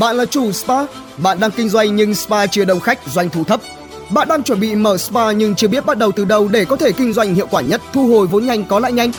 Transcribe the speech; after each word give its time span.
Bạn 0.00 0.16
là 0.16 0.24
chủ 0.24 0.52
spa, 0.52 0.86
bạn 1.16 1.40
đang 1.40 1.50
kinh 1.50 1.68
doanh 1.68 1.96
nhưng 1.96 2.14
spa 2.14 2.46
chưa 2.46 2.64
đông 2.64 2.80
khách, 2.80 2.98
doanh 3.12 3.30
thu 3.30 3.44
thấp. 3.44 3.60
Bạn 4.10 4.28
đang 4.28 4.42
chuẩn 4.42 4.60
bị 4.60 4.74
mở 4.74 4.98
spa 4.98 5.32
nhưng 5.32 5.54
chưa 5.54 5.68
biết 5.68 5.86
bắt 5.86 5.98
đầu 5.98 6.12
từ 6.12 6.24
đâu 6.24 6.48
để 6.48 6.64
có 6.64 6.76
thể 6.76 6.92
kinh 6.92 7.12
doanh 7.12 7.34
hiệu 7.34 7.46
quả 7.50 7.62
nhất, 7.62 7.80
thu 7.92 8.06
hồi 8.08 8.26
vốn 8.26 8.46
nhanh 8.46 8.64
có 8.64 8.78
lãi 8.78 8.92
nhanh. 8.92 9.12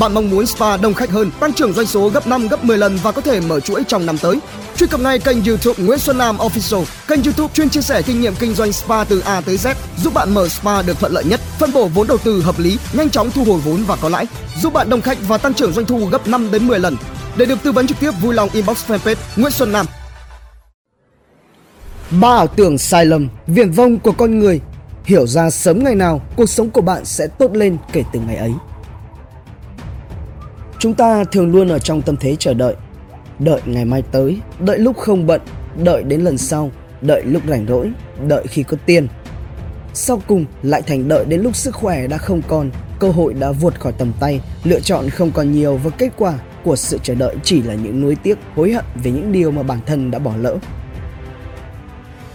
Bạn 0.00 0.14
mong 0.14 0.30
muốn 0.30 0.46
spa 0.46 0.76
đông 0.76 0.94
khách 0.94 1.10
hơn, 1.10 1.30
tăng 1.40 1.52
trưởng 1.52 1.72
doanh 1.72 1.86
số 1.86 2.08
gấp 2.08 2.26
5 2.26 2.48
gấp 2.48 2.64
10 2.64 2.78
lần 2.78 2.98
và 3.02 3.12
có 3.12 3.20
thể 3.20 3.40
mở 3.40 3.60
chuỗi 3.60 3.82
trong 3.88 4.06
năm 4.06 4.18
tới. 4.18 4.38
Truy 4.76 4.86
cập 4.86 5.00
ngay 5.00 5.18
kênh 5.18 5.44
YouTube 5.44 5.84
Nguyễn 5.84 5.98
Xuân 5.98 6.18
Nam 6.18 6.36
Official, 6.36 6.84
kênh 7.08 7.22
YouTube 7.22 7.54
chuyên 7.54 7.70
chia 7.70 7.80
sẻ 7.80 8.02
kinh 8.02 8.20
nghiệm 8.20 8.34
kinh 8.34 8.54
doanh 8.54 8.72
spa 8.72 9.04
từ 9.04 9.20
A 9.20 9.40
tới 9.40 9.56
Z, 9.56 9.74
giúp 10.02 10.14
bạn 10.14 10.34
mở 10.34 10.48
spa 10.48 10.82
được 10.82 11.00
thuận 11.00 11.12
lợi 11.12 11.24
nhất, 11.24 11.40
phân 11.58 11.72
bổ 11.72 11.88
vốn 11.88 12.06
đầu 12.06 12.18
tư 12.18 12.42
hợp 12.42 12.58
lý, 12.58 12.78
nhanh 12.92 13.10
chóng 13.10 13.30
thu 13.30 13.44
hồi 13.44 13.60
vốn 13.64 13.84
và 13.86 13.96
có 13.96 14.08
lãi, 14.08 14.26
giúp 14.62 14.72
bạn 14.72 14.90
đông 14.90 15.00
khách 15.00 15.18
và 15.28 15.38
tăng 15.38 15.54
trưởng 15.54 15.72
doanh 15.72 15.86
thu 15.86 16.06
gấp 16.06 16.28
5 16.28 16.50
đến 16.50 16.68
10 16.68 16.78
lần. 16.78 16.96
Để 17.36 17.46
được 17.46 17.58
tư 17.62 17.72
vấn 17.72 17.86
trực 17.86 18.00
tiếp 18.00 18.10
vui 18.20 18.34
lòng 18.34 18.48
inbox 18.52 18.90
fanpage 18.90 19.14
Nguyễn 19.36 19.52
Xuân 19.52 19.72
Nam 19.72 19.86
Ba 22.18 22.28
ảo 22.28 22.46
tưởng 22.46 22.78
sai 22.78 23.06
lầm, 23.06 23.28
viển 23.46 23.70
vông 23.70 23.98
của 23.98 24.12
con 24.12 24.38
người. 24.38 24.60
Hiểu 25.04 25.26
ra 25.26 25.50
sớm 25.50 25.84
ngày 25.84 25.94
nào 25.94 26.20
cuộc 26.36 26.46
sống 26.46 26.70
của 26.70 26.80
bạn 26.80 27.04
sẽ 27.04 27.26
tốt 27.26 27.56
lên 27.56 27.76
kể 27.92 28.02
từ 28.12 28.20
ngày 28.20 28.36
ấy. 28.36 28.52
Chúng 30.78 30.94
ta 30.94 31.24
thường 31.24 31.52
luôn 31.52 31.68
ở 31.68 31.78
trong 31.78 32.02
tâm 32.02 32.16
thế 32.16 32.36
chờ 32.38 32.54
đợi. 32.54 32.74
Đợi 33.38 33.60
ngày 33.64 33.84
mai 33.84 34.02
tới, 34.02 34.40
đợi 34.60 34.78
lúc 34.78 34.96
không 34.96 35.26
bận, 35.26 35.40
đợi 35.84 36.02
đến 36.02 36.20
lần 36.20 36.38
sau, 36.38 36.70
đợi 37.00 37.22
lúc 37.24 37.42
rảnh 37.48 37.66
rỗi, 37.66 37.90
đợi 38.26 38.44
khi 38.46 38.62
có 38.62 38.76
tiền. 38.86 39.08
Sau 39.94 40.22
cùng 40.26 40.44
lại 40.62 40.82
thành 40.82 41.08
đợi 41.08 41.24
đến 41.24 41.40
lúc 41.40 41.56
sức 41.56 41.74
khỏe 41.74 42.06
đã 42.06 42.18
không 42.18 42.42
còn, 42.48 42.70
cơ 42.98 43.10
hội 43.10 43.34
đã 43.34 43.52
vượt 43.52 43.80
khỏi 43.80 43.92
tầm 43.92 44.12
tay, 44.20 44.40
lựa 44.64 44.80
chọn 44.80 45.10
không 45.10 45.30
còn 45.30 45.52
nhiều 45.52 45.76
và 45.76 45.90
kết 45.90 46.12
quả 46.16 46.38
của 46.64 46.76
sự 46.76 46.98
chờ 47.02 47.14
đợi 47.14 47.36
chỉ 47.42 47.62
là 47.62 47.74
những 47.74 48.00
nuối 48.00 48.16
tiếc, 48.22 48.38
hối 48.56 48.72
hận 48.72 48.84
về 49.02 49.10
những 49.10 49.32
điều 49.32 49.50
mà 49.50 49.62
bản 49.62 49.78
thân 49.86 50.10
đã 50.10 50.18
bỏ 50.18 50.32
lỡ. 50.36 50.56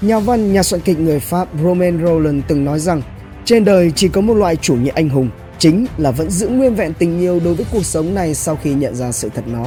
Nhà 0.06 0.20
văn, 0.20 0.54
nhà 0.54 0.64
soạn 0.64 0.82
kịch 0.82 1.00
người 1.00 1.20
Pháp 1.20 1.48
Romain 1.64 2.06
Roland 2.06 2.44
từng 2.48 2.66
nói 2.66 2.80
rằng 2.80 3.02
trên 3.46 3.66
đời 3.66 3.92
chỉ 3.96 4.08
có 4.08 4.22
một 4.22 4.34
loại 4.34 4.56
chủ 4.56 4.76
nghĩa 4.76 4.92
anh 4.96 5.10
hùng, 5.10 5.30
chính 5.58 5.86
là 5.98 6.12
vẫn 6.12 6.30
giữ 6.30 6.48
nguyên 6.48 6.76
vẹn 6.76 6.94
tình 6.94 7.20
yêu 7.20 7.40
đối 7.46 7.54
với 7.54 7.66
cuộc 7.72 7.86
sống 7.86 8.16
này 8.16 8.36
sau 8.36 8.58
khi 8.64 8.74
nhận 8.74 8.96
ra 8.96 9.12
sự 9.12 9.30
thật 9.36 9.44
nó. 9.48 9.66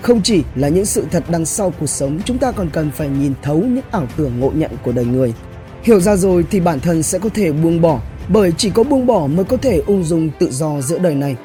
Không 0.00 0.22
chỉ 0.22 0.42
là 0.54 0.68
những 0.68 0.84
sự 0.84 1.04
thật 1.10 1.24
đằng 1.30 1.44
sau 1.44 1.72
cuộc 1.80 1.86
sống, 1.86 2.20
chúng 2.24 2.38
ta 2.38 2.52
còn 2.52 2.70
cần 2.70 2.90
phải 2.90 3.08
nhìn 3.08 3.32
thấu 3.42 3.56
những 3.56 3.84
ảo 3.90 4.06
tưởng 4.16 4.40
ngộ 4.40 4.50
nhận 4.54 4.70
của 4.82 4.92
đời 4.92 5.04
người. 5.04 5.34
Hiểu 5.82 6.00
ra 6.00 6.16
rồi 6.16 6.44
thì 6.50 6.60
bản 6.60 6.80
thân 6.80 7.02
sẽ 7.02 7.18
có 7.18 7.28
thể 7.28 7.52
buông 7.52 7.80
bỏ, 7.80 8.00
bởi 8.28 8.52
chỉ 8.56 8.70
có 8.70 8.82
buông 8.82 9.06
bỏ 9.06 9.26
mới 9.26 9.44
có 9.44 9.56
thể 9.56 9.82
ung 9.86 10.04
dung 10.04 10.30
tự 10.38 10.50
do 10.50 10.80
giữa 10.80 10.98
đời 10.98 11.14
này. 11.14 11.36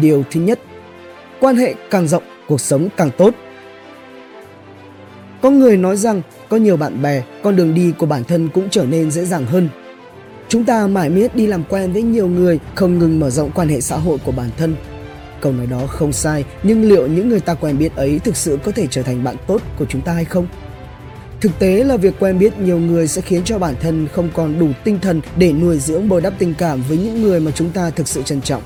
Điều 0.00 0.22
thứ 0.30 0.40
nhất, 0.40 0.60
quan 1.40 1.56
hệ 1.56 1.74
càng 1.90 2.08
rộng, 2.08 2.22
cuộc 2.48 2.60
sống 2.60 2.88
càng 2.96 3.10
tốt. 3.18 3.34
Có 5.42 5.50
người 5.50 5.76
nói 5.76 5.96
rằng 5.96 6.22
có 6.48 6.56
nhiều 6.56 6.76
bạn 6.76 7.02
bè, 7.02 7.22
con 7.42 7.56
đường 7.56 7.74
đi 7.74 7.92
của 7.98 8.06
bản 8.06 8.24
thân 8.24 8.48
cũng 8.48 8.68
trở 8.70 8.84
nên 8.84 9.10
dễ 9.10 9.24
dàng 9.24 9.46
hơn. 9.46 9.68
Chúng 10.48 10.64
ta 10.64 10.86
mãi 10.86 11.10
miết 11.10 11.36
đi 11.36 11.46
làm 11.46 11.64
quen 11.68 11.92
với 11.92 12.02
nhiều 12.02 12.28
người, 12.28 12.58
không 12.74 12.98
ngừng 12.98 13.20
mở 13.20 13.30
rộng 13.30 13.50
quan 13.54 13.68
hệ 13.68 13.80
xã 13.80 13.96
hội 13.96 14.18
của 14.24 14.32
bản 14.32 14.50
thân. 14.56 14.76
Câu 15.40 15.52
nói 15.52 15.66
đó 15.66 15.86
không 15.86 16.12
sai, 16.12 16.44
nhưng 16.62 16.88
liệu 16.88 17.06
những 17.06 17.28
người 17.28 17.40
ta 17.40 17.54
quen 17.54 17.78
biết 17.78 17.96
ấy 17.96 18.18
thực 18.18 18.36
sự 18.36 18.58
có 18.64 18.72
thể 18.72 18.86
trở 18.90 19.02
thành 19.02 19.24
bạn 19.24 19.36
tốt 19.46 19.62
của 19.78 19.84
chúng 19.88 20.00
ta 20.00 20.12
hay 20.12 20.24
không? 20.24 20.46
Thực 21.40 21.58
tế 21.58 21.84
là 21.84 21.96
việc 21.96 22.14
quen 22.20 22.38
biết 22.38 22.58
nhiều 22.58 22.78
người 22.78 23.08
sẽ 23.08 23.20
khiến 23.20 23.42
cho 23.44 23.58
bản 23.58 23.74
thân 23.80 24.08
không 24.12 24.28
còn 24.34 24.58
đủ 24.58 24.68
tinh 24.84 24.98
thần 25.02 25.20
để 25.36 25.52
nuôi 25.52 25.78
dưỡng 25.78 26.08
bồi 26.08 26.20
đắp 26.20 26.32
tình 26.38 26.54
cảm 26.54 26.82
với 26.88 26.98
những 26.98 27.22
người 27.22 27.40
mà 27.40 27.50
chúng 27.50 27.70
ta 27.70 27.90
thực 27.90 28.08
sự 28.08 28.22
trân 28.22 28.40
trọng. 28.40 28.62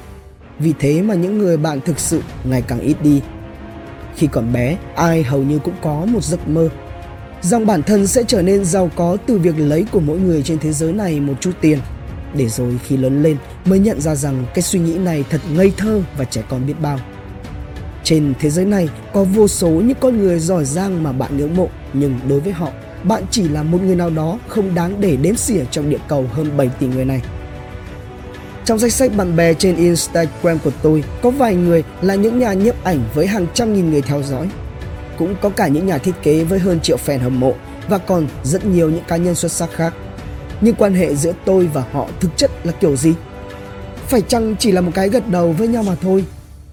Vì 0.58 0.72
thế 0.78 1.02
mà 1.02 1.14
những 1.14 1.38
người 1.38 1.56
bạn 1.56 1.80
thực 1.80 1.98
sự 1.98 2.20
ngày 2.44 2.62
càng 2.68 2.80
ít 2.80 2.96
đi. 3.02 3.20
Khi 4.16 4.26
còn 4.26 4.52
bé, 4.52 4.76
ai 4.96 5.22
hầu 5.22 5.42
như 5.42 5.58
cũng 5.58 5.74
có 5.82 6.04
một 6.06 6.24
giấc 6.24 6.48
mơ 6.48 6.68
rằng 7.42 7.66
bản 7.66 7.82
thân 7.82 8.06
sẽ 8.06 8.24
trở 8.26 8.42
nên 8.42 8.64
giàu 8.64 8.90
có 8.96 9.16
từ 9.26 9.38
việc 9.38 9.54
lấy 9.58 9.86
của 9.92 10.00
mỗi 10.00 10.18
người 10.18 10.42
trên 10.42 10.58
thế 10.58 10.72
giới 10.72 10.92
này 10.92 11.20
một 11.20 11.34
chút 11.40 11.50
tiền. 11.60 11.78
Để 12.34 12.48
rồi 12.48 12.80
khi 12.84 12.96
lớn 12.96 13.22
lên 13.22 13.36
mới 13.64 13.78
nhận 13.78 14.00
ra 14.00 14.14
rằng 14.14 14.44
cái 14.54 14.62
suy 14.62 14.78
nghĩ 14.78 14.98
này 14.98 15.24
thật 15.30 15.40
ngây 15.54 15.72
thơ 15.76 16.02
và 16.16 16.24
trẻ 16.24 16.42
con 16.48 16.66
biết 16.66 16.74
bao. 16.82 16.98
Trên 18.04 18.34
thế 18.40 18.50
giới 18.50 18.64
này 18.64 18.88
có 19.12 19.24
vô 19.24 19.48
số 19.48 19.68
những 19.68 19.96
con 20.00 20.18
người 20.18 20.38
giỏi 20.38 20.64
giang 20.64 21.02
mà 21.02 21.12
bạn 21.12 21.36
ngưỡng 21.36 21.56
mộ 21.56 21.68
nhưng 21.92 22.20
đối 22.28 22.40
với 22.40 22.52
họ, 22.52 22.68
bạn 23.04 23.22
chỉ 23.30 23.48
là 23.48 23.62
một 23.62 23.78
người 23.82 23.96
nào 23.96 24.10
đó 24.10 24.38
không 24.48 24.74
đáng 24.74 25.00
để 25.00 25.16
đếm 25.16 25.36
xỉa 25.36 25.64
trong 25.70 25.90
địa 25.90 26.00
cầu 26.08 26.26
hơn 26.32 26.56
7 26.56 26.68
tỷ 26.68 26.86
người 26.86 27.04
này. 27.04 27.22
Trong 28.64 28.78
danh 28.78 28.90
sách 28.90 29.16
bạn 29.16 29.36
bè 29.36 29.54
trên 29.54 29.76
Instagram 29.76 30.58
của 30.58 30.70
tôi, 30.82 31.04
có 31.22 31.30
vài 31.30 31.54
người 31.54 31.84
là 32.02 32.14
những 32.14 32.38
nhà 32.38 32.52
nhiếp 32.52 32.84
ảnh 32.84 33.04
với 33.14 33.26
hàng 33.26 33.46
trăm 33.54 33.74
nghìn 33.74 33.90
người 33.90 34.02
theo 34.02 34.22
dõi. 34.22 34.48
Cũng 35.18 35.34
có 35.40 35.48
cả 35.48 35.68
những 35.68 35.86
nhà 35.86 35.98
thiết 35.98 36.12
kế 36.22 36.44
với 36.44 36.58
hơn 36.58 36.80
triệu 36.80 36.96
fan 37.06 37.18
hâm 37.18 37.40
mộ 37.40 37.54
và 37.88 37.98
còn 37.98 38.26
rất 38.44 38.64
nhiều 38.64 38.90
những 38.90 39.04
cá 39.08 39.16
nhân 39.16 39.34
xuất 39.34 39.52
sắc 39.52 39.70
khác. 39.72 39.94
Nhưng 40.60 40.74
quan 40.74 40.94
hệ 40.94 41.14
giữa 41.14 41.32
tôi 41.44 41.66
và 41.66 41.84
họ 41.92 42.08
thực 42.20 42.36
chất 42.36 42.50
là 42.64 42.72
kiểu 42.72 42.96
gì? 42.96 43.12
Phải 44.06 44.20
chăng 44.20 44.56
chỉ 44.58 44.72
là 44.72 44.80
một 44.80 44.92
cái 44.94 45.08
gật 45.08 45.28
đầu 45.28 45.52
với 45.52 45.68
nhau 45.68 45.82
mà 45.82 45.94
thôi? 46.02 46.24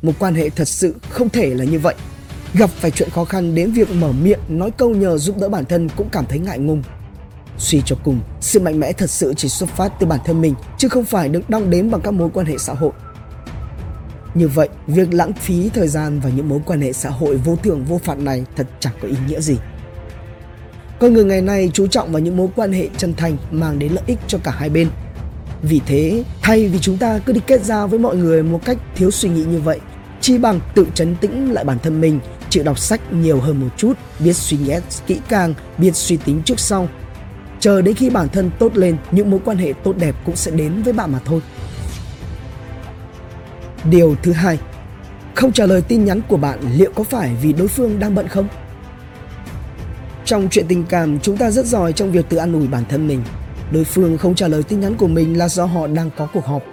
Một 0.01 0.13
quan 0.19 0.35
hệ 0.35 0.50
thật 0.50 0.67
sự 0.67 0.95
không 1.09 1.29
thể 1.29 1.53
là 1.53 1.66
như 1.66 1.79
vậy. 1.79 1.95
Gặp 2.53 2.69
phải 2.69 2.91
chuyện 2.91 3.09
khó 3.09 3.25
khăn 3.25 3.56
đến 3.56 3.71
việc 3.71 3.91
mở 3.91 4.11
miệng 4.11 4.39
nói 4.50 4.71
câu 4.71 4.89
nhờ 4.89 5.17
giúp 5.17 5.38
đỡ 5.39 5.50
bản 5.50 5.66
thân 5.66 5.89
cũng 5.95 6.09
cảm 6.11 6.25
thấy 6.29 6.39
ngại 6.39 6.59
ngùng 6.59 6.83
Suy 7.59 7.81
cho 7.85 7.95
cùng, 8.03 8.19
sự 8.41 8.59
mạnh 8.59 8.79
mẽ 8.79 8.93
thật 8.93 9.09
sự 9.09 9.33
chỉ 9.37 9.49
xuất 9.49 9.69
phát 9.69 9.91
từ 9.99 10.07
bản 10.07 10.19
thân 10.25 10.41
mình 10.41 10.55
chứ 10.77 10.89
không 10.89 11.05
phải 11.05 11.29
được 11.29 11.49
đong 11.49 11.69
đếm 11.69 11.91
bằng 11.91 12.01
các 12.01 12.11
mối 12.11 12.29
quan 12.33 12.45
hệ 12.45 12.57
xã 12.57 12.73
hội. 12.73 12.91
Như 14.33 14.47
vậy, 14.47 14.69
việc 14.87 15.13
lãng 15.13 15.33
phí 15.33 15.69
thời 15.69 15.87
gian 15.87 16.19
và 16.19 16.29
những 16.29 16.49
mối 16.49 16.59
quan 16.65 16.81
hệ 16.81 16.93
xã 16.93 17.09
hội 17.09 17.37
vô 17.37 17.55
thưởng 17.63 17.85
vô 17.85 17.97
phạt 18.03 18.19
này 18.19 18.45
thật 18.55 18.67
chẳng 18.79 18.93
có 19.01 19.07
ý 19.07 19.15
nghĩa 19.27 19.39
gì. 19.41 19.57
Con 20.99 21.13
người 21.13 21.25
ngày 21.25 21.41
nay 21.41 21.71
chú 21.73 21.87
trọng 21.87 22.11
vào 22.11 22.19
những 22.19 22.37
mối 22.37 22.47
quan 22.55 22.71
hệ 22.71 22.89
chân 22.97 23.13
thành 23.13 23.37
mang 23.51 23.79
đến 23.79 23.93
lợi 23.93 24.03
ích 24.07 24.19
cho 24.27 24.37
cả 24.43 24.51
hai 24.51 24.69
bên. 24.69 24.89
Vì 25.61 25.81
thế, 25.85 26.23
thay 26.41 26.67
vì 26.67 26.79
chúng 26.79 26.97
ta 26.97 27.19
cứ 27.19 27.33
đi 27.33 27.41
kết 27.47 27.65
giao 27.65 27.87
với 27.87 27.99
mọi 27.99 28.15
người 28.15 28.43
một 28.43 28.65
cách 28.65 28.77
thiếu 28.95 29.11
suy 29.11 29.29
nghĩ 29.29 29.43
như 29.43 29.59
vậy, 29.59 29.79
chi 30.21 30.37
bằng 30.37 30.59
tự 30.75 30.87
chấn 30.93 31.15
tĩnh 31.15 31.53
lại 31.53 31.63
bản 31.63 31.79
thân 31.79 32.01
mình, 32.01 32.19
chịu 32.49 32.63
đọc 32.63 32.79
sách 32.79 33.13
nhiều 33.13 33.39
hơn 33.39 33.59
một 33.59 33.69
chút, 33.77 33.93
biết 34.19 34.33
suy 34.33 34.57
nghĩ 34.57 34.73
kỹ 35.07 35.19
càng, 35.29 35.53
biết 35.77 35.95
suy 35.95 36.17
tính 36.17 36.41
trước 36.45 36.59
sau 36.59 36.87
chờ 37.59 37.81
đến 37.81 37.95
khi 37.95 38.09
bản 38.09 38.29
thân 38.29 38.51
tốt 38.59 38.77
lên, 38.77 38.97
những 39.11 39.31
mối 39.31 39.39
quan 39.45 39.57
hệ 39.57 39.73
tốt 39.83 39.95
đẹp 39.97 40.15
cũng 40.25 40.35
sẽ 40.35 40.51
đến 40.51 40.81
với 40.81 40.93
bạn 40.93 41.11
mà 41.11 41.19
thôi. 41.25 41.41
Điều 43.83 44.15
thứ 44.23 44.31
hai, 44.31 44.59
không 45.35 45.51
trả 45.51 45.65
lời 45.65 45.81
tin 45.81 46.05
nhắn 46.05 46.21
của 46.27 46.37
bạn 46.37 46.59
liệu 46.77 46.91
có 46.95 47.03
phải 47.03 47.35
vì 47.41 47.53
đối 47.53 47.67
phương 47.67 47.99
đang 47.99 48.15
bận 48.15 48.27
không? 48.27 48.47
Trong 50.25 50.47
chuyện 50.51 50.65
tình 50.67 50.85
cảm, 50.89 51.19
chúng 51.19 51.37
ta 51.37 51.51
rất 51.51 51.65
giỏi 51.65 51.93
trong 51.93 52.11
việc 52.11 52.29
tự 52.29 52.37
an 52.37 52.53
ủi 52.53 52.67
bản 52.67 52.83
thân 52.89 53.07
mình. 53.07 53.23
Đối 53.71 53.83
phương 53.83 54.17
không 54.17 54.35
trả 54.35 54.47
lời 54.47 54.63
tin 54.63 54.79
nhắn 54.79 54.95
của 54.95 55.07
mình 55.07 55.37
là 55.37 55.49
do 55.49 55.65
họ 55.65 55.87
đang 55.87 56.09
có 56.17 56.27
cuộc 56.33 56.45
họp. 56.45 56.63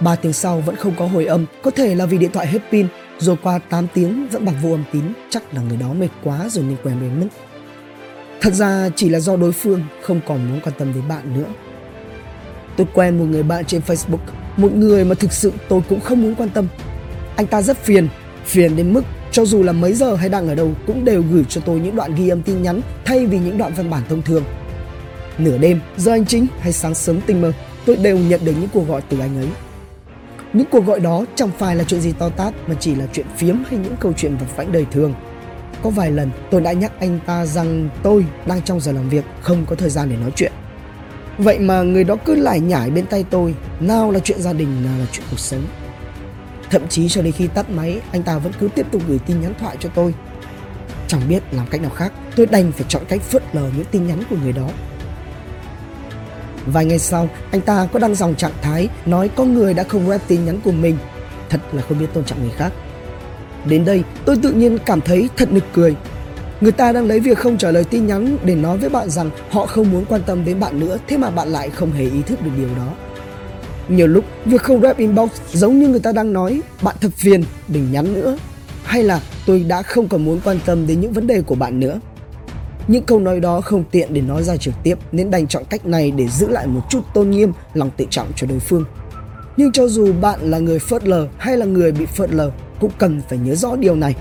Ba 0.00 0.16
tiếng 0.16 0.32
sau 0.32 0.60
vẫn 0.60 0.76
không 0.76 0.94
có 0.98 1.06
hồi 1.06 1.26
âm, 1.26 1.46
có 1.62 1.70
thể 1.70 1.94
là 1.94 2.06
vì 2.06 2.18
điện 2.18 2.30
thoại 2.32 2.46
hết 2.46 2.58
pin, 2.72 2.86
rồi 3.18 3.36
qua 3.42 3.58
8 3.58 3.86
tiếng 3.94 4.28
vẫn 4.28 4.44
bằng 4.44 4.54
vô 4.62 4.70
âm 4.70 4.84
tín, 4.92 5.02
chắc 5.30 5.54
là 5.54 5.62
người 5.62 5.76
đó 5.76 5.92
mệt 5.92 6.08
quá 6.24 6.48
rồi 6.48 6.64
nên 6.64 6.76
quen 6.82 6.96
đến 7.00 7.20
mất 7.20 7.26
Thật 8.40 8.54
ra 8.54 8.88
chỉ 8.96 9.08
là 9.08 9.20
do 9.20 9.36
đối 9.36 9.52
phương 9.52 9.82
không 10.02 10.20
còn 10.26 10.48
muốn 10.48 10.60
quan 10.60 10.74
tâm 10.78 10.94
đến 10.94 11.08
bạn 11.08 11.34
nữa. 11.34 11.46
Tôi 12.76 12.86
quen 12.94 13.18
một 13.18 13.24
người 13.24 13.42
bạn 13.42 13.64
trên 13.64 13.80
Facebook, 13.86 14.18
một 14.56 14.72
người 14.72 15.04
mà 15.04 15.14
thực 15.14 15.32
sự 15.32 15.52
tôi 15.68 15.80
cũng 15.88 16.00
không 16.00 16.22
muốn 16.22 16.34
quan 16.34 16.48
tâm. 16.48 16.66
Anh 17.36 17.46
ta 17.46 17.62
rất 17.62 17.76
phiền, 17.76 18.08
phiền 18.44 18.76
đến 18.76 18.92
mức 18.92 19.02
cho 19.30 19.44
dù 19.44 19.62
là 19.62 19.72
mấy 19.72 19.92
giờ 19.92 20.14
hay 20.14 20.28
đang 20.28 20.48
ở 20.48 20.54
đâu 20.54 20.70
cũng 20.86 21.04
đều 21.04 21.22
gửi 21.32 21.44
cho 21.48 21.60
tôi 21.60 21.80
những 21.80 21.96
đoạn 21.96 22.14
ghi 22.14 22.28
âm 22.28 22.42
tin 22.42 22.62
nhắn 22.62 22.80
thay 23.04 23.26
vì 23.26 23.38
những 23.38 23.58
đoạn 23.58 23.72
văn 23.76 23.90
bản 23.90 24.02
thông 24.08 24.22
thường. 24.22 24.44
Nửa 25.38 25.58
đêm, 25.58 25.80
giờ 25.96 26.12
anh 26.12 26.26
chính 26.26 26.46
hay 26.60 26.72
sáng 26.72 26.94
sớm 26.94 27.20
tinh 27.20 27.40
mơ, 27.40 27.52
tôi 27.86 27.96
đều 27.96 28.18
nhận 28.18 28.40
được 28.44 28.52
những 28.60 28.68
cuộc 28.72 28.88
gọi 28.88 29.02
từ 29.08 29.18
anh 29.18 29.36
ấy. 29.36 29.48
Những 30.52 30.66
cuộc 30.70 30.86
gọi 30.86 31.00
đó 31.00 31.24
chẳng 31.34 31.50
phải 31.58 31.76
là 31.76 31.84
chuyện 31.84 32.00
gì 32.00 32.12
to 32.12 32.28
tát 32.28 32.54
mà 32.68 32.74
chỉ 32.80 32.94
là 32.94 33.06
chuyện 33.12 33.26
phiếm 33.36 33.56
hay 33.70 33.78
những 33.78 33.96
câu 34.00 34.12
chuyện 34.12 34.36
vật 34.36 34.46
vãnh 34.56 34.72
đời 34.72 34.86
thường 34.92 35.14
có 35.82 35.90
vài 35.90 36.10
lần 36.10 36.30
tôi 36.50 36.60
đã 36.60 36.72
nhắc 36.72 36.92
anh 37.00 37.18
ta 37.26 37.46
rằng 37.46 37.88
tôi 38.02 38.24
đang 38.46 38.62
trong 38.62 38.80
giờ 38.80 38.92
làm 38.92 39.08
việc, 39.08 39.24
không 39.40 39.66
có 39.66 39.76
thời 39.76 39.90
gian 39.90 40.10
để 40.10 40.16
nói 40.16 40.32
chuyện. 40.36 40.52
Vậy 41.38 41.58
mà 41.58 41.82
người 41.82 42.04
đó 42.04 42.16
cứ 42.24 42.34
lải 42.34 42.60
nhải 42.60 42.90
bên 42.90 43.06
tay 43.06 43.24
tôi, 43.30 43.54
nào 43.80 44.10
là 44.10 44.18
chuyện 44.18 44.42
gia 44.42 44.52
đình, 44.52 44.84
nào 44.84 44.98
là 44.98 45.06
chuyện 45.12 45.26
cuộc 45.30 45.38
sống. 45.38 45.66
Thậm 46.70 46.88
chí 46.88 47.08
cho 47.08 47.22
đến 47.22 47.32
khi 47.32 47.46
tắt 47.46 47.70
máy, 47.70 48.00
anh 48.12 48.22
ta 48.22 48.38
vẫn 48.38 48.52
cứ 48.60 48.68
tiếp 48.74 48.86
tục 48.90 49.02
gửi 49.08 49.18
tin 49.18 49.40
nhắn 49.40 49.54
thoại 49.60 49.76
cho 49.80 49.88
tôi. 49.94 50.14
Chẳng 51.08 51.20
biết 51.28 51.42
làm 51.50 51.66
cách 51.66 51.82
nào 51.82 51.90
khác, 51.90 52.12
tôi 52.36 52.46
đành 52.46 52.72
phải 52.72 52.84
chọn 52.88 53.02
cách 53.08 53.22
phớt 53.22 53.42
lờ 53.54 53.70
những 53.76 53.86
tin 53.90 54.06
nhắn 54.06 54.22
của 54.30 54.36
người 54.42 54.52
đó. 54.52 54.68
Vài 56.66 56.84
ngày 56.84 56.98
sau, 56.98 57.28
anh 57.50 57.60
ta 57.60 57.88
có 57.92 57.98
đăng 57.98 58.14
dòng 58.14 58.34
trạng 58.34 58.52
thái 58.62 58.88
nói 59.06 59.30
có 59.36 59.44
người 59.44 59.74
đã 59.74 59.84
không 59.84 60.08
rep 60.08 60.20
tin 60.28 60.44
nhắn 60.44 60.60
của 60.64 60.72
mình. 60.72 60.98
Thật 61.48 61.60
là 61.72 61.82
không 61.82 61.98
biết 61.98 62.06
tôn 62.12 62.24
trọng 62.24 62.42
người 62.42 62.52
khác. 62.56 62.72
Đến 63.64 63.84
đây 63.84 64.02
tôi 64.24 64.36
tự 64.42 64.52
nhiên 64.52 64.78
cảm 64.86 65.00
thấy 65.00 65.28
thật 65.36 65.52
nực 65.52 65.64
cười. 65.72 65.94
Người 66.60 66.72
ta 66.72 66.92
đang 66.92 67.06
lấy 67.06 67.20
việc 67.20 67.38
không 67.38 67.58
trả 67.58 67.70
lời 67.70 67.84
tin 67.84 68.06
nhắn 68.06 68.36
để 68.44 68.54
nói 68.54 68.78
với 68.78 68.90
bạn 68.90 69.10
rằng 69.10 69.30
họ 69.50 69.66
không 69.66 69.90
muốn 69.90 70.04
quan 70.04 70.20
tâm 70.26 70.44
đến 70.44 70.60
bạn 70.60 70.80
nữa, 70.80 70.98
thế 71.08 71.16
mà 71.16 71.30
bạn 71.30 71.48
lại 71.48 71.70
không 71.70 71.92
hề 71.92 72.04
ý 72.04 72.22
thức 72.22 72.42
được 72.42 72.50
điều 72.58 72.68
đó. 72.76 72.92
Nhiều 73.88 74.06
lúc 74.06 74.24
việc 74.44 74.62
không 74.62 74.80
rep 74.80 74.98
inbox 74.98 75.30
giống 75.52 75.78
như 75.78 75.88
người 75.88 76.00
ta 76.00 76.12
đang 76.12 76.32
nói 76.32 76.60
bạn 76.82 76.96
thật 77.00 77.10
phiền, 77.16 77.44
đừng 77.68 77.92
nhắn 77.92 78.14
nữa. 78.14 78.36
hay 78.84 79.02
là 79.02 79.20
tôi 79.46 79.64
đã 79.68 79.82
không 79.82 80.08
còn 80.08 80.24
muốn 80.24 80.40
quan 80.44 80.58
tâm 80.66 80.86
đến 80.86 81.00
những 81.00 81.12
vấn 81.12 81.26
đề 81.26 81.42
của 81.42 81.54
bạn 81.54 81.80
nữa. 81.80 82.00
Những 82.88 83.04
câu 83.04 83.20
nói 83.20 83.40
đó 83.40 83.60
không 83.60 83.84
tiện 83.90 84.14
để 84.14 84.20
nói 84.20 84.42
ra 84.42 84.56
trực 84.56 84.74
tiếp 84.82 84.98
nên 85.12 85.30
đành 85.30 85.46
chọn 85.46 85.64
cách 85.70 85.86
này 85.86 86.10
để 86.10 86.28
giữ 86.28 86.48
lại 86.48 86.66
một 86.66 86.80
chút 86.90 87.00
tôn 87.14 87.30
nghiêm, 87.30 87.52
lòng 87.74 87.90
tự 87.96 88.04
trọng 88.10 88.32
cho 88.36 88.46
đối 88.46 88.58
phương. 88.58 88.84
Nhưng 89.58 89.72
cho 89.72 89.88
dù 89.88 90.12
bạn 90.12 90.40
là 90.42 90.58
người 90.58 90.78
phớt 90.78 91.08
lờ 91.08 91.28
hay 91.38 91.56
là 91.56 91.66
người 91.66 91.92
bị 91.92 92.06
phớt 92.06 92.30
lờ 92.30 92.50
cũng 92.80 92.90
cần 92.98 93.20
phải 93.28 93.38
nhớ 93.38 93.54
rõ 93.54 93.76
điều 93.76 93.96
này. 93.96 94.14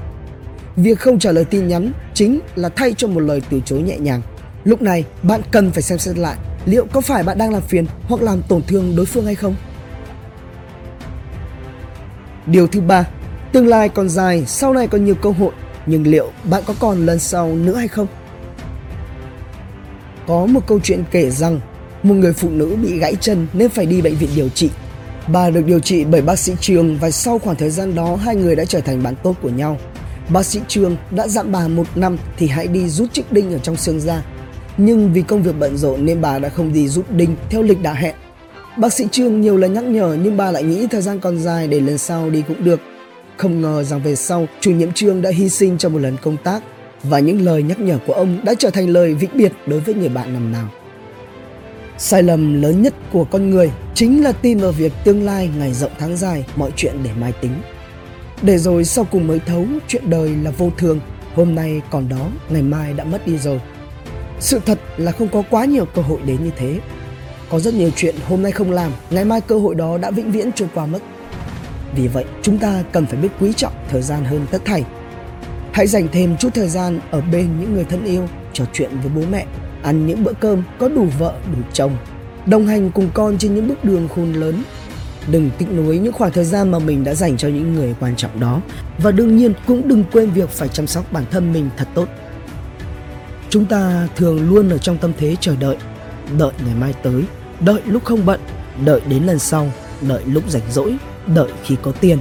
Việc 0.75 0.99
không 0.99 1.19
trả 1.19 1.31
lời 1.31 1.45
tin 1.45 1.67
nhắn 1.67 1.91
chính 2.13 2.39
là 2.55 2.69
thay 2.69 2.93
cho 2.97 3.07
một 3.07 3.19
lời 3.19 3.41
từ 3.49 3.61
chối 3.65 3.81
nhẹ 3.81 3.97
nhàng. 3.97 4.21
Lúc 4.63 4.81
này 4.81 5.05
bạn 5.23 5.41
cần 5.51 5.71
phải 5.71 5.81
xem 5.81 5.97
xét 5.97 6.17
lại 6.17 6.37
liệu 6.65 6.85
có 6.93 7.01
phải 7.01 7.23
bạn 7.23 7.37
đang 7.37 7.53
làm 7.53 7.61
phiền 7.61 7.85
hoặc 8.07 8.21
làm 8.21 8.41
tổn 8.41 8.61
thương 8.67 8.95
đối 8.95 9.05
phương 9.05 9.25
hay 9.25 9.35
không. 9.35 9.55
Điều 12.45 12.67
thứ 12.67 12.81
ba, 12.81 13.07
tương 13.51 13.67
lai 13.67 13.89
còn 13.89 14.09
dài, 14.09 14.43
sau 14.45 14.73
này 14.73 14.87
còn 14.87 15.05
nhiều 15.05 15.15
cơ 15.15 15.29
hội, 15.29 15.51
nhưng 15.85 16.07
liệu 16.07 16.31
bạn 16.49 16.63
có 16.65 16.73
còn 16.79 17.05
lần 17.05 17.19
sau 17.19 17.55
nữa 17.55 17.75
hay 17.75 17.87
không? 17.87 18.07
Có 20.27 20.45
một 20.45 20.67
câu 20.67 20.79
chuyện 20.83 21.03
kể 21.11 21.29
rằng 21.29 21.59
một 22.03 22.15
người 22.15 22.33
phụ 22.33 22.49
nữ 22.49 22.75
bị 22.81 22.99
gãy 22.99 23.15
chân 23.21 23.47
nên 23.53 23.69
phải 23.69 23.85
đi 23.85 24.01
bệnh 24.01 24.15
viện 24.15 24.29
điều 24.35 24.49
trị. 24.49 24.69
Bà 25.27 25.49
được 25.49 25.65
điều 25.65 25.79
trị 25.79 26.05
bởi 26.05 26.21
bác 26.21 26.39
sĩ 26.39 26.53
Trương 26.61 26.97
và 26.97 27.11
sau 27.11 27.39
khoảng 27.39 27.57
thời 27.57 27.69
gian 27.69 27.95
đó 27.95 28.15
hai 28.15 28.35
người 28.35 28.55
đã 28.55 28.65
trở 28.65 28.81
thành 28.81 29.03
bạn 29.03 29.15
tốt 29.23 29.35
của 29.41 29.49
nhau. 29.49 29.77
Bác 30.29 30.45
sĩ 30.45 30.59
Trương 30.67 30.95
đã 31.11 31.27
dặn 31.27 31.51
bà 31.51 31.67
một 31.67 31.87
năm 31.95 32.17
thì 32.37 32.47
hãy 32.47 32.67
đi 32.67 32.89
rút 32.89 33.13
chiếc 33.13 33.31
đinh 33.31 33.51
ở 33.53 33.59
trong 33.59 33.75
xương 33.75 33.99
ra. 33.99 34.23
Nhưng 34.77 35.13
vì 35.13 35.21
công 35.21 35.43
việc 35.43 35.55
bận 35.59 35.77
rộn 35.77 36.05
nên 36.05 36.21
bà 36.21 36.39
đã 36.39 36.49
không 36.49 36.73
đi 36.73 36.87
rút 36.87 37.11
đinh 37.11 37.35
theo 37.49 37.61
lịch 37.61 37.81
đã 37.81 37.93
hẹn. 37.93 38.15
Bác 38.77 38.93
sĩ 38.93 39.07
Trương 39.11 39.41
nhiều 39.41 39.57
lần 39.57 39.73
nhắc 39.73 39.83
nhở 39.83 40.17
nhưng 40.23 40.37
bà 40.37 40.51
lại 40.51 40.63
nghĩ 40.63 40.87
thời 40.87 41.01
gian 41.01 41.19
còn 41.19 41.39
dài 41.39 41.67
để 41.67 41.79
lần 41.79 41.97
sau 41.97 42.29
đi 42.29 42.43
cũng 42.47 42.63
được. 42.63 42.79
Không 43.37 43.61
ngờ 43.61 43.83
rằng 43.83 44.01
về 44.03 44.15
sau, 44.15 44.47
chủ 44.61 44.71
nhiệm 44.71 44.91
Trương 44.91 45.21
đã 45.21 45.29
hy 45.29 45.49
sinh 45.49 45.77
trong 45.77 45.93
một 45.93 45.99
lần 45.99 46.17
công 46.21 46.37
tác 46.37 46.63
và 47.03 47.19
những 47.19 47.45
lời 47.45 47.63
nhắc 47.63 47.79
nhở 47.79 47.97
của 48.07 48.13
ông 48.13 48.37
đã 48.43 48.53
trở 48.59 48.69
thành 48.69 48.89
lời 48.89 49.13
vĩnh 49.13 49.37
biệt 49.37 49.51
đối 49.67 49.79
với 49.79 49.95
người 49.95 50.09
bạn 50.09 50.33
năm 50.33 50.51
nào. 50.51 50.69
Sai 51.99 52.23
lầm 52.23 52.61
lớn 52.61 52.81
nhất 52.81 52.93
của 53.11 53.23
con 53.23 53.49
người 53.49 53.71
chính 53.93 54.23
là 54.23 54.31
tin 54.31 54.57
vào 54.57 54.71
việc 54.71 54.93
tương 55.03 55.25
lai 55.25 55.49
ngày 55.57 55.73
rộng 55.73 55.91
tháng 55.99 56.17
dài 56.17 56.45
mọi 56.55 56.71
chuyện 56.75 56.95
để 57.03 57.09
mai 57.19 57.33
tính. 57.41 57.51
Để 58.41 58.57
rồi 58.57 58.85
sau 58.85 59.05
cùng 59.11 59.27
mới 59.27 59.39
thấu 59.39 59.65
chuyện 59.87 60.09
đời 60.09 60.29
là 60.43 60.51
vô 60.51 60.71
thường, 60.77 60.99
hôm 61.35 61.55
nay 61.55 61.81
còn 61.91 62.09
đó, 62.09 62.29
ngày 62.49 62.61
mai 62.61 62.93
đã 62.93 63.03
mất 63.03 63.27
đi 63.27 63.37
rồi. 63.37 63.61
Sự 64.39 64.59
thật 64.65 64.79
là 64.97 65.11
không 65.11 65.27
có 65.27 65.43
quá 65.49 65.65
nhiều 65.65 65.85
cơ 65.85 66.01
hội 66.01 66.19
đến 66.25 66.43
như 66.43 66.51
thế. 66.57 66.79
Có 67.49 67.59
rất 67.59 67.73
nhiều 67.73 67.89
chuyện 67.95 68.15
hôm 68.27 68.43
nay 68.43 68.51
không 68.51 68.71
làm, 68.71 68.91
ngày 69.09 69.25
mai 69.25 69.41
cơ 69.41 69.59
hội 69.59 69.75
đó 69.75 69.97
đã 69.97 70.11
vĩnh 70.11 70.31
viễn 70.31 70.51
trôi 70.51 70.69
qua 70.73 70.85
mất. 70.85 70.99
Vì 71.95 72.07
vậy, 72.07 72.25
chúng 72.41 72.57
ta 72.57 72.83
cần 72.91 73.05
phải 73.05 73.19
biết 73.21 73.29
quý 73.39 73.53
trọng 73.53 73.73
thời 73.89 74.01
gian 74.01 74.25
hơn 74.25 74.45
tất 74.51 74.65
thảy 74.65 74.83
Hãy 75.77 75.87
dành 75.87 76.07
thêm 76.11 76.37
chút 76.37 76.49
thời 76.53 76.69
gian 76.69 76.99
ở 77.11 77.21
bên 77.21 77.59
những 77.59 77.73
người 77.73 77.83
thân 77.83 78.05
yêu, 78.05 78.27
trò 78.53 78.65
chuyện 78.73 78.89
với 79.03 79.11
bố 79.15 79.21
mẹ, 79.31 79.45
ăn 79.83 80.07
những 80.07 80.23
bữa 80.23 80.33
cơm 80.33 80.63
có 80.79 80.89
đủ 80.89 81.07
vợ, 81.19 81.35
đủ 81.51 81.61
chồng, 81.73 81.97
đồng 82.45 82.67
hành 82.67 82.91
cùng 82.91 83.09
con 83.13 83.37
trên 83.37 83.55
những 83.55 83.67
bước 83.67 83.83
đường 83.83 84.07
khôn 84.07 84.33
lớn. 84.33 84.63
Đừng 85.31 85.49
tiếc 85.57 85.65
nuối 85.71 85.99
những 85.99 86.13
khoảng 86.13 86.31
thời 86.31 86.45
gian 86.45 86.71
mà 86.71 86.79
mình 86.79 87.03
đã 87.03 87.13
dành 87.13 87.37
cho 87.37 87.47
những 87.47 87.73
người 87.73 87.95
quan 87.99 88.15
trọng 88.15 88.39
đó 88.39 88.61
và 88.97 89.11
đương 89.11 89.37
nhiên 89.37 89.53
cũng 89.67 89.87
đừng 89.87 90.03
quên 90.11 90.29
việc 90.29 90.49
phải 90.49 90.67
chăm 90.67 90.87
sóc 90.87 91.11
bản 91.11 91.23
thân 91.31 91.53
mình 91.53 91.69
thật 91.77 91.87
tốt. 91.93 92.07
Chúng 93.49 93.65
ta 93.65 94.07
thường 94.15 94.49
luôn 94.49 94.69
ở 94.69 94.77
trong 94.77 94.97
tâm 94.97 95.11
thế 95.17 95.35
chờ 95.39 95.55
đợi, 95.59 95.77
đợi 96.37 96.51
ngày 96.65 96.75
mai 96.79 96.93
tới, 97.03 97.23
đợi 97.59 97.81
lúc 97.85 98.03
không 98.05 98.25
bận, 98.25 98.39
đợi 98.85 99.01
đến 99.09 99.23
lần 99.23 99.39
sau, 99.39 99.71
đợi 100.01 100.21
lúc 100.25 100.49
rảnh 100.49 100.71
rỗi, 100.71 100.95
đợi 101.27 101.49
khi 101.63 101.75
có 101.81 101.91
tiền 101.91 102.17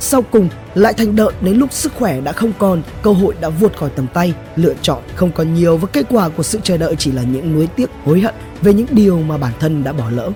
sau 0.00 0.22
cùng 0.22 0.48
lại 0.74 0.94
thành 0.94 1.16
đợi 1.16 1.32
đến 1.40 1.56
lúc 1.56 1.72
sức 1.72 1.92
khỏe 1.94 2.20
đã 2.20 2.32
không 2.32 2.52
còn, 2.58 2.82
cơ 3.02 3.12
hội 3.12 3.34
đã 3.40 3.48
vụt 3.48 3.76
khỏi 3.76 3.90
tầm 3.96 4.06
tay, 4.14 4.34
lựa 4.56 4.74
chọn 4.82 5.02
không 5.14 5.32
còn 5.32 5.54
nhiều 5.54 5.76
và 5.76 5.88
kết 5.92 6.06
quả 6.10 6.28
của 6.28 6.42
sự 6.42 6.60
chờ 6.62 6.76
đợi 6.76 6.96
chỉ 6.98 7.12
là 7.12 7.22
những 7.22 7.54
nuối 7.54 7.66
tiếc, 7.66 7.90
hối 8.04 8.20
hận 8.20 8.34
về 8.62 8.74
những 8.74 8.86
điều 8.90 9.18
mà 9.22 9.38
bản 9.38 9.52
thân 9.60 9.84
đã 9.84 9.92
bỏ 9.92 10.10
lỡ. 10.10 10.30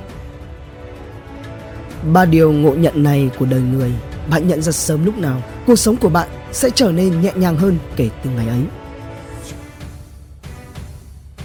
Ba 2.13 2.25
điều 2.25 2.53
ngộ 2.53 2.75
nhận 2.75 3.03
này 3.03 3.31
của 3.39 3.47
đời 3.47 3.61
người, 3.61 3.93
bạn 4.31 4.49
nhận 4.49 4.63
ra 4.63 4.73
sớm 4.73 5.05
lúc 5.05 5.19
nào 5.19 5.43
cuộc 5.67 5.77
sống 5.77 5.97
của 5.97 6.09
bạn 6.09 6.29
sẽ 6.53 6.71
trở 6.75 6.93
nên 6.93 7.21
nhẹ 7.21 7.33
nhàng 7.35 7.57
hơn 7.57 7.79
kể 7.97 8.09
từ 8.25 8.31
ngày 8.31 8.49
ấy. 8.49 8.61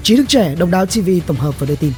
Trí 0.03 0.15
thức 0.15 0.25
trẻ 0.27 0.55
Độc 0.59 0.69
đáo 0.71 0.85
TV 0.85 1.09
tổng 1.27 1.37
hợp 1.37 1.59
và 1.59 1.67
đưa 1.67 1.75
tin. 1.75 1.91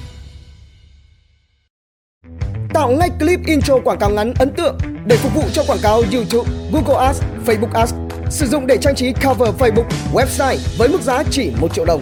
Tạo 2.82 2.92
ngay 2.92 3.10
clip 3.20 3.40
intro 3.46 3.80
quảng 3.84 4.00
cáo 4.00 4.10
ngắn 4.10 4.34
ấn 4.40 4.54
tượng 4.58 4.78
để 5.06 5.18
phục 5.18 5.36
vụ 5.36 5.44
cho 5.54 5.64
quảng 5.68 5.80
cáo 5.84 6.04
YouTube, 6.14 6.50
Google 6.72 7.06
Ads, 7.06 7.22
Facebook 7.46 7.72
Ads. 7.74 7.94
Sử 8.30 8.46
dụng 8.48 8.68
để 8.68 8.78
trang 8.82 8.96
trí 8.96 9.14
cover 9.14 9.50
Facebook, 9.60 9.84
website 10.14 10.58
với 10.78 10.90
mức 10.90 11.02
giá 11.02 11.24
chỉ 11.32 11.52
1 11.60 11.74
triệu 11.74 11.86
đồng. 11.86 12.02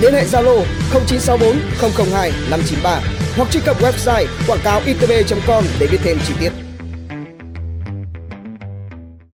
Liên 0.00 0.12
hệ 0.14 0.24
Zalo 0.24 0.62
0964 0.92 1.56
002 2.12 2.32
593 2.50 3.00
hoặc 3.36 3.48
truy 3.50 3.60
cập 3.64 3.82
website 3.82 4.26
quảng 4.48 4.60
cáo 4.64 4.80
itb.com 4.86 5.64
để 5.80 5.86
biết 5.86 5.98
thêm 6.04 6.18
chi 6.26 6.34
tiết. 6.40 6.69